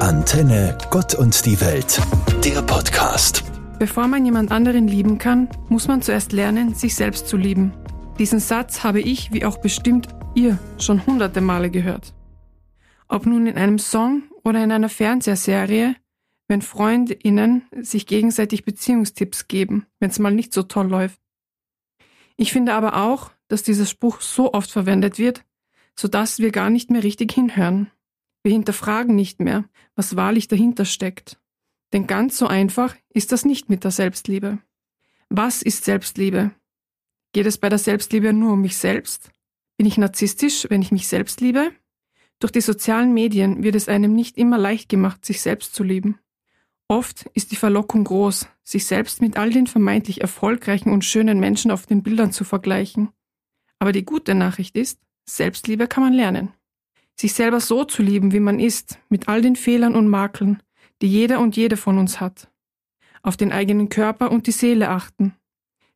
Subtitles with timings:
[0.00, 2.00] Antenne Gott und die Welt,
[2.44, 3.44] der Podcast.
[3.78, 7.72] Bevor man jemand anderen lieben kann, muss man zuerst lernen, sich selbst zu lieben.
[8.18, 12.14] Diesen Satz habe ich, wie auch bestimmt ihr, schon hunderte Male gehört.
[13.08, 15.96] Ob nun in einem Song oder in einer Fernsehserie,
[16.46, 21.18] wenn FreundInnen sich gegenseitig Beziehungstipps geben, wenn es mal nicht so toll läuft.
[22.36, 25.42] Ich finde aber auch, dass dieser Spruch so oft verwendet wird,
[25.98, 27.90] sodass wir gar nicht mehr richtig hinhören.
[28.46, 29.64] Wir hinterfragen nicht mehr,
[29.96, 31.40] was wahrlich dahinter steckt.
[31.92, 34.60] Denn ganz so einfach ist das nicht mit der Selbstliebe.
[35.28, 36.52] Was ist Selbstliebe?
[37.32, 39.32] Geht es bei der Selbstliebe nur um mich selbst?
[39.76, 41.72] Bin ich narzisstisch, wenn ich mich selbst liebe?
[42.38, 46.20] Durch die sozialen Medien wird es einem nicht immer leicht gemacht, sich selbst zu lieben.
[46.86, 51.72] Oft ist die Verlockung groß, sich selbst mit all den vermeintlich erfolgreichen und schönen Menschen
[51.72, 53.08] auf den Bildern zu vergleichen.
[53.80, 56.52] Aber die gute Nachricht ist, Selbstliebe kann man lernen.
[57.18, 60.62] Sich selber so zu lieben, wie man ist, mit all den Fehlern und Makeln,
[61.00, 62.50] die jeder und jede von uns hat.
[63.22, 65.34] Auf den eigenen Körper und die Seele achten.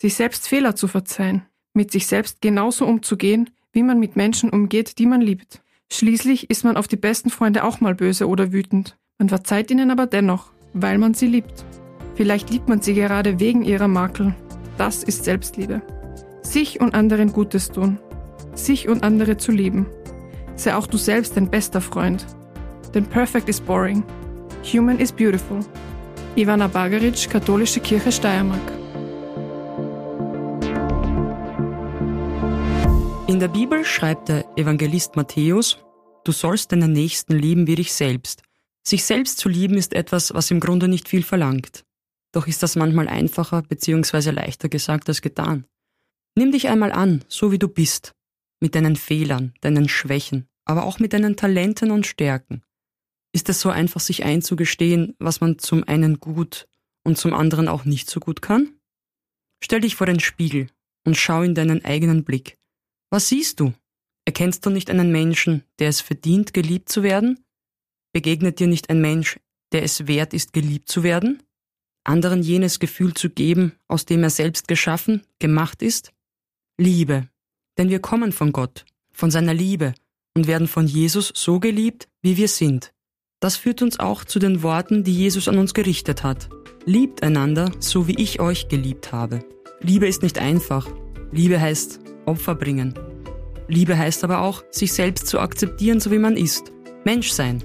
[0.00, 4.98] Sich selbst Fehler zu verzeihen, mit sich selbst genauso umzugehen, wie man mit Menschen umgeht,
[4.98, 5.62] die man liebt.
[5.92, 8.98] Schließlich ist man auf die besten Freunde auch mal böse oder wütend.
[9.18, 11.64] Man verzeiht ihnen aber dennoch, weil man sie liebt.
[12.16, 14.34] Vielleicht liebt man sie gerade wegen ihrer Makel.
[14.78, 15.82] Das ist Selbstliebe.
[16.42, 17.98] Sich und anderen Gutes tun.
[18.54, 19.86] Sich und andere zu lieben.
[20.56, 22.24] Sei auch du selbst dein bester Freund.
[22.94, 24.04] Denn perfect is boring.
[24.72, 25.60] Human is beautiful.
[26.36, 28.72] Ivana Bagaric, Katholische Kirche Steiermark.
[33.26, 35.78] In der Bibel schreibt der Evangelist Matthäus,
[36.24, 38.42] du sollst deinen Nächsten lieben wie dich selbst.
[38.86, 41.84] Sich selbst zu lieben ist etwas, was im Grunde nicht viel verlangt.
[42.32, 44.30] Doch ist das manchmal einfacher bzw.
[44.30, 45.64] leichter gesagt als getan.
[46.36, 48.12] Nimm dich einmal an, so wie du bist,
[48.64, 52.62] mit deinen Fehlern, deinen Schwächen, aber auch mit deinen Talenten und Stärken.
[53.34, 56.66] Ist es so einfach, sich einzugestehen, was man zum einen gut
[57.02, 58.80] und zum anderen auch nicht so gut kann?
[59.62, 60.68] Stell dich vor den Spiegel
[61.04, 62.56] und schau in deinen eigenen Blick.
[63.10, 63.74] Was siehst du?
[64.24, 67.44] Erkennst du nicht einen Menschen, der es verdient, geliebt zu werden?
[68.14, 69.38] Begegnet dir nicht ein Mensch,
[69.72, 71.42] der es wert ist, geliebt zu werden?
[72.02, 76.14] Anderen jenes Gefühl zu geben, aus dem er selbst geschaffen, gemacht ist?
[76.78, 77.28] Liebe.
[77.78, 79.94] Denn wir kommen von Gott, von seiner Liebe
[80.34, 82.92] und werden von Jesus so geliebt, wie wir sind.
[83.40, 86.48] Das führt uns auch zu den Worten, die Jesus an uns gerichtet hat.
[86.86, 89.44] Liebt einander, so wie ich euch geliebt habe.
[89.80, 90.88] Liebe ist nicht einfach.
[91.30, 92.94] Liebe heißt Opfer bringen.
[93.68, 96.72] Liebe heißt aber auch, sich selbst zu akzeptieren, so wie man ist.
[97.04, 97.62] Mensch sein,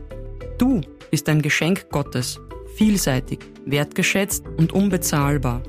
[0.60, 2.38] Du bist ein Geschenk Gottes,
[2.76, 5.64] vielseitig, wertgeschätzt und unbezahlbar.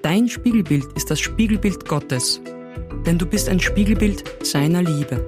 [0.00, 2.40] Dein Spiegelbild ist das Spiegelbild Gottes,
[3.06, 5.26] denn du bist ein Spiegelbild seiner Liebe.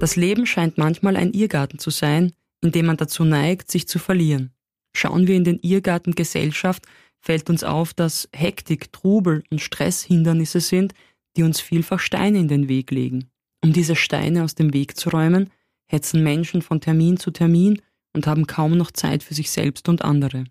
[0.00, 3.98] Das Leben scheint manchmal ein Irrgarten zu sein, in dem man dazu neigt, sich zu
[3.98, 4.52] verlieren.
[4.96, 6.84] Schauen wir in den Irrgarten Gesellschaft,
[7.20, 10.92] fällt uns auf, dass Hektik, Trubel und Stress Hindernisse sind,
[11.36, 13.30] die uns vielfach Steine in den Weg legen.
[13.64, 15.50] Um diese Steine aus dem Weg zu räumen,
[15.86, 17.80] hetzen Menschen von Termin zu Termin
[18.12, 20.44] und haben kaum noch Zeit für sich selbst und andere.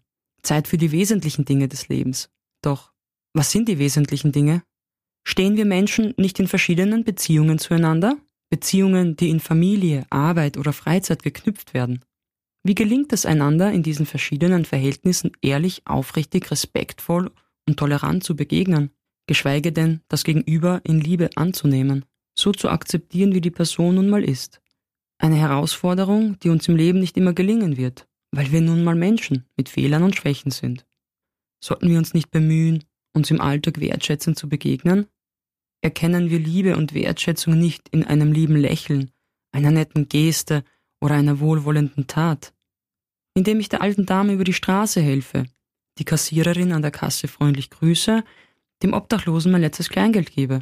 [0.43, 2.29] Zeit für die wesentlichen Dinge des Lebens.
[2.61, 2.91] Doch,
[3.33, 4.63] was sind die wesentlichen Dinge?
[5.23, 8.17] Stehen wir Menschen nicht in verschiedenen Beziehungen zueinander?
[8.49, 12.03] Beziehungen, die in Familie, Arbeit oder Freizeit geknüpft werden.
[12.63, 17.31] Wie gelingt es einander, in diesen verschiedenen Verhältnissen ehrlich, aufrichtig, respektvoll
[17.67, 18.91] und tolerant zu begegnen?
[19.31, 22.03] geschweige denn das Gegenüber in Liebe anzunehmen,
[22.37, 24.61] so zu akzeptieren, wie die Person nun mal ist.
[25.19, 29.45] Eine Herausforderung, die uns im Leben nicht immer gelingen wird, weil wir nun mal Menschen
[29.57, 30.85] mit Fehlern und Schwächen sind.
[31.63, 32.83] Sollten wir uns nicht bemühen,
[33.13, 35.07] uns im Alltag wertschätzend zu begegnen?
[35.81, 39.11] Erkennen wir Liebe und Wertschätzung nicht in einem lieben Lächeln,
[39.51, 40.63] einer netten Geste
[40.99, 42.53] oder einer wohlwollenden Tat?
[43.33, 45.45] Indem ich der alten Dame über die Straße helfe,
[45.97, 48.23] die Kassiererin an der Kasse freundlich grüße
[48.83, 50.61] dem Obdachlosen mein letztes Kleingeld gebe.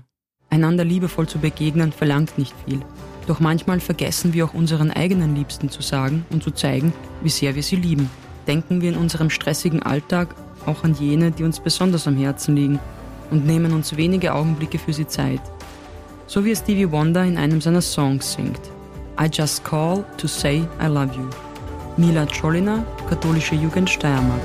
[0.50, 2.82] Einander liebevoll zu begegnen verlangt nicht viel.
[3.30, 7.54] Doch manchmal vergessen wir auch unseren eigenen Liebsten zu sagen und zu zeigen, wie sehr
[7.54, 8.10] wir sie lieben.
[8.48, 10.34] Denken wir in unserem stressigen Alltag
[10.66, 12.80] auch an jene, die uns besonders am Herzen liegen
[13.30, 15.42] und nehmen uns wenige Augenblicke für sie Zeit.
[16.26, 18.62] So wie Stevie Wonder in einem seiner Songs singt.
[19.22, 21.30] I just call to say I love you.
[21.98, 24.42] Mila Cholina, Katholische Jugend Steiermark.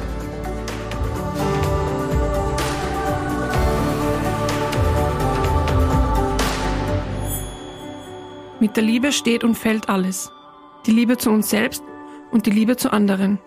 [8.65, 10.33] Mit der Liebe steht und fällt alles.
[10.87, 11.85] Die Liebe zu uns selbst
[12.33, 13.39] und die Liebe zu anderen.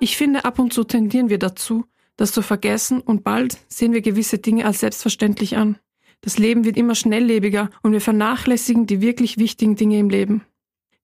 [0.00, 1.86] Ich finde, ab und zu tendieren wir dazu,
[2.18, 5.78] das zu vergessen und bald sehen wir gewisse Dinge als selbstverständlich an.
[6.20, 10.42] Das Leben wird immer schnelllebiger und wir vernachlässigen die wirklich wichtigen Dinge im Leben.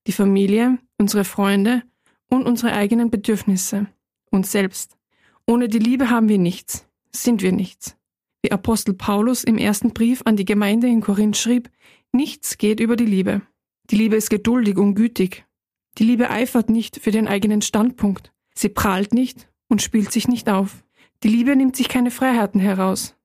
[0.06, 1.82] Die Familie, unsere Freunde
[2.28, 3.86] und unsere eigenen Bedürfnisse.
[4.30, 4.98] Uns selbst.
[5.46, 7.96] Ohne die Liebe haben wir nichts, sind wir nichts.
[8.42, 11.70] Wie Apostel Paulus im ersten Brief an die Gemeinde in Korinth schrieb,
[12.12, 13.42] nichts geht über die Liebe.
[13.90, 15.44] Die Liebe ist geduldig und gütig.
[15.98, 18.32] Die Liebe eifert nicht für den eigenen Standpunkt.
[18.54, 20.84] Sie prahlt nicht und spielt sich nicht auf.
[21.22, 23.16] Die Liebe nimmt sich keine Freiheiten heraus.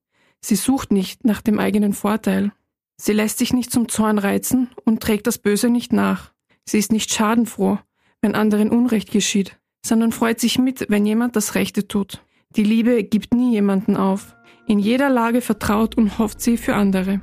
[0.42, 2.52] Sie sucht nicht nach dem eigenen Vorteil.
[2.98, 6.34] Sie lässt sich nicht zum Zorn reizen und trägt das Böse nicht nach.
[6.66, 7.80] Sie ist nicht schadenfroh,
[8.22, 12.24] wenn anderen Unrecht geschieht, sondern freut sich mit, wenn jemand das Rechte tut.
[12.56, 14.36] Die Liebe gibt nie jemanden auf.
[14.68, 17.22] In jeder Lage vertraut und hofft sie für andere.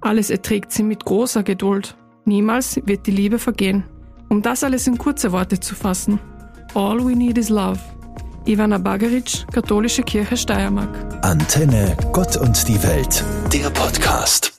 [0.00, 1.96] Alles erträgt sie mit großer Geduld.
[2.24, 3.84] Niemals wird die Liebe vergehen.
[4.28, 6.20] Um das alles in kurze Worte zu fassen.
[6.74, 7.80] All we need is love.
[8.46, 10.88] Ivana Bagaric, Katholische Kirche Steiermark.
[11.22, 14.57] Antenne, Gott und die Welt, der Podcast.